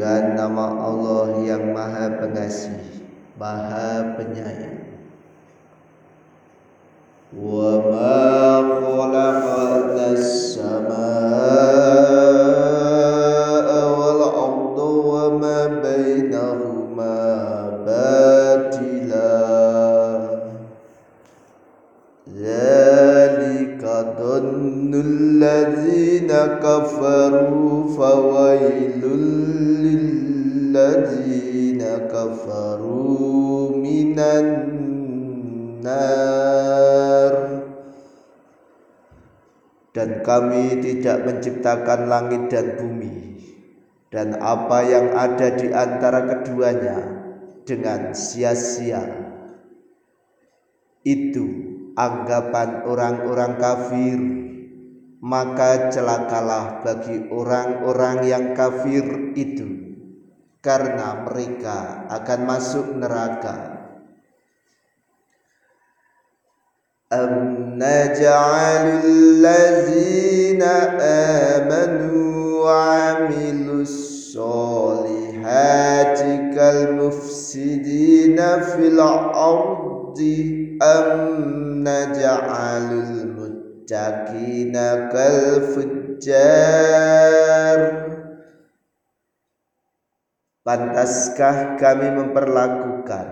[0.00, 3.04] Dengan nama Allah yang maha pengasih
[3.36, 4.96] Maha penyayang.
[7.36, 10.80] Wa ma khalaqna as-samaa'a
[13.92, 17.20] wal arda ma bainahuma
[17.84, 19.36] batila
[22.24, 24.16] Dzalika
[39.90, 43.36] dan kami tidak menciptakan langit dan bumi
[44.10, 46.98] dan apa yang ada di antara keduanya
[47.66, 49.02] dengan sia-sia.
[51.06, 51.46] Itu
[51.94, 54.20] anggapan orang-orang kafir.
[55.20, 59.89] Maka celakalah bagi orang-orang yang kafir itu
[60.59, 63.75] karena mereka akan masuk neraka
[67.13, 70.61] أم نجعل الذين
[71.53, 74.99] آمنوا وعملوا الصالحات
[76.55, 80.19] كالمفسدين في الأرض
[80.83, 81.29] أم
[81.87, 84.73] نجعل المتقين
[85.13, 86.45] كالفجار
[90.60, 93.26] Pantaskah kami memperlakukan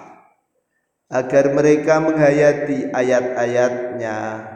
[1.10, 4.46] agar mereka menghayati ayat-ayatnya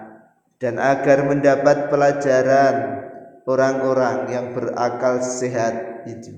[0.62, 3.02] dan agar mendapat pelajaran
[3.42, 6.30] orang-orang yang berakal sehat itu.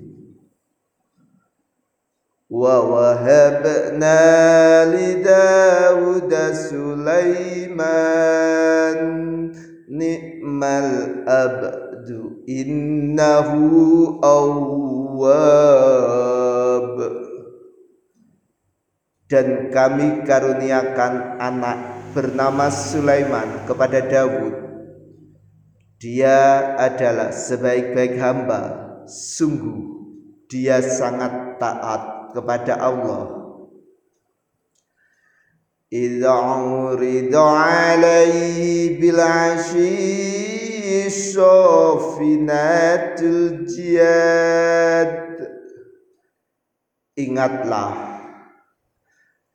[2.48, 4.24] Wa wahabna
[4.88, 7.90] li Dawud Sulaiman
[9.90, 16.35] ni'mal abdu innahu awwab
[19.26, 21.78] dan kami karuniakan anak
[22.14, 24.54] bernama Sulaiman kepada Dawud.
[25.98, 28.62] Dia adalah sebaik-baik hamba,
[29.08, 29.96] sungguh
[30.46, 33.34] dia sangat taat kepada Allah.
[47.16, 48.15] Ingatlah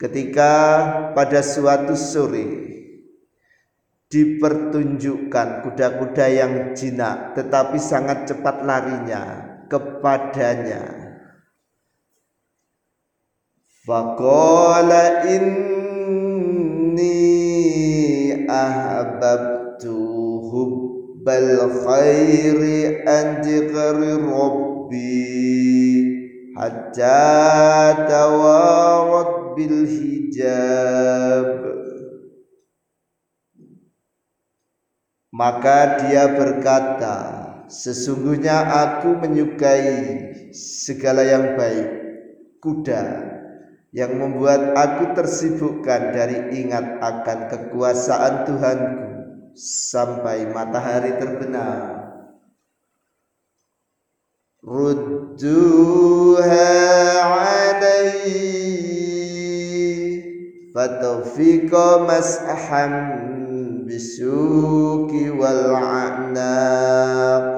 [0.01, 0.53] ketika
[1.13, 2.73] pada suatu sore
[4.09, 11.13] dipertunjukkan kuda-kuda yang jinak tetapi sangat cepat larinya kepadanya.
[13.85, 15.61] Faqala inni
[18.49, 19.95] ahbabtu
[20.49, 23.41] hubbal khairi an
[24.21, 25.31] rabbi
[26.59, 29.20] hatta tawarat
[29.69, 31.47] hijab.
[35.31, 37.17] Maka dia berkata
[37.71, 39.95] sesungguhnya aku menyukai
[40.51, 41.87] segala yang baik
[42.59, 43.31] kuda
[43.91, 49.07] yang membuat aku tersibukkan dari ingat akan kekuasaan Tuhanku
[49.55, 51.99] sampai matahari terbenam.
[54.63, 56.39] Rudduha
[57.19, 58.50] alaihi
[60.73, 62.93] fatawfiqa mas'aham
[63.85, 67.57] bisuki wal a'naq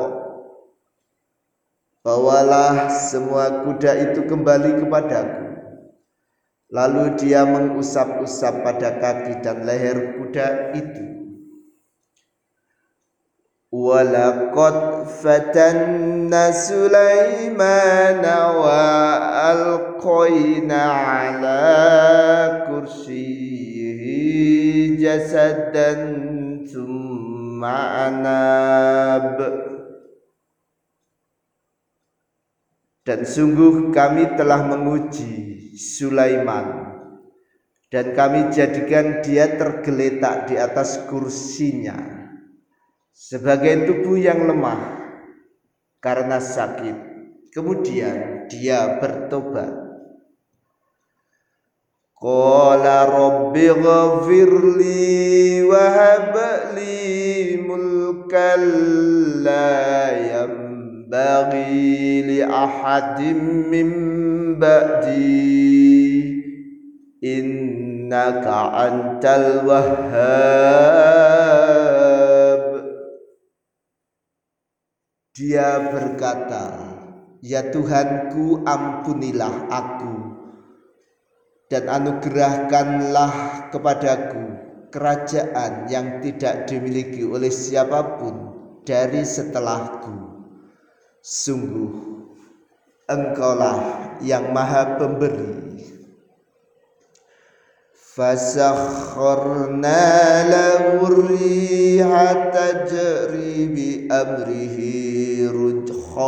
[2.04, 5.56] Bawalah semua kuda itu kembali kepadaku.
[6.68, 11.23] Lalu dia mengusap-usap pada kaki dan leher kuda itu
[15.10, 18.86] Fatanna Sulaimana wa
[19.50, 21.66] alqayna ala
[22.70, 24.22] kursiyihi
[25.02, 29.42] jasadan thumma anab
[33.02, 36.94] Dan sungguh kami telah menguji Sulaiman.
[37.90, 42.23] Dan kami jadikan dia tergeletak di atas kursinya
[43.14, 44.98] sebagai tubuh yang lemah
[46.02, 47.14] karena sakit.
[47.54, 49.70] Kemudian dia bertobat.
[52.18, 58.64] Qala rabbi ghafirli wa habli mulkan
[59.46, 59.78] la
[60.18, 63.90] yanbaghi li ahadin min
[64.58, 65.62] ba'di
[67.22, 71.04] innaka antal wahhab
[75.34, 76.94] dia berkata,
[77.42, 80.16] "Ya Tuhanku, ampunilah aku
[81.74, 83.34] dan anugerahkanlah
[83.74, 84.46] kepadaku
[84.94, 88.54] kerajaan yang tidak dimiliki oleh siapa pun
[88.86, 90.14] dari setelahku.
[91.26, 91.92] Sungguh,
[93.10, 95.93] Engkaulah yang Maha Pemberi."
[98.19, 100.03] فسخرنا
[100.51, 102.11] له الريح
[102.51, 104.79] تجري بأمره
[105.55, 106.19] رجخاء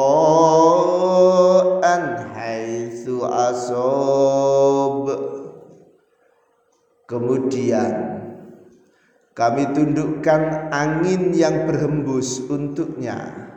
[2.35, 5.07] حيث أصاب
[7.11, 8.23] Kemudian
[9.35, 13.51] kami tundukkan angin yang berhembus untuknya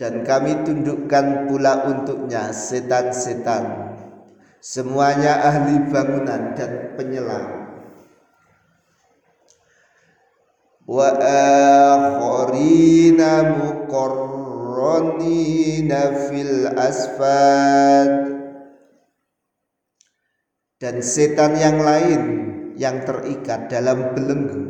[0.00, 3.92] dan kami tundukkan pula untuknya setan-setan.
[4.64, 7.69] Semuanya ahli bangunan dan penyelam
[10.90, 11.14] wa
[11.94, 18.10] akharina muqarranina fil asfad.
[20.80, 22.22] Dan setan yang lain
[22.74, 24.66] yang terikat dalam belenggu.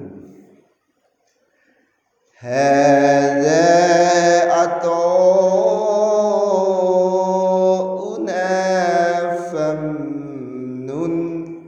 [2.37, 3.65] Hadza
[4.51, 5.80] ata'una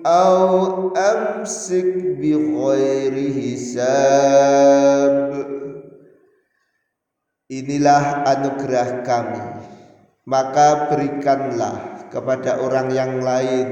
[0.04, 5.14] amsik bi ghairi hisab.
[7.52, 9.43] Inilah anugerah kami.
[10.22, 13.69] Maka berikanlah kepada orang yang lain.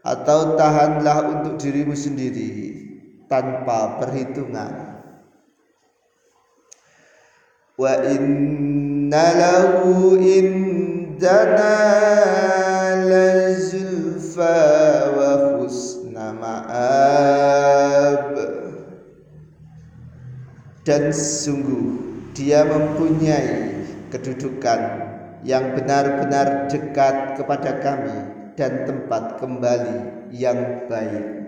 [0.00, 2.72] Atau tahanlah untuk dirimu sendiri
[3.28, 5.04] tanpa perhitungan.
[7.76, 11.76] Wa inna lahu indana
[13.04, 13.89] lazulfa
[16.40, 18.32] ma'ab.
[20.80, 22.00] Dan sungguh
[22.32, 24.80] dia mempunyai kedudukan
[25.44, 28.18] yang benar-benar dekat kepada kami
[28.56, 31.39] dan tempat kembali yang baik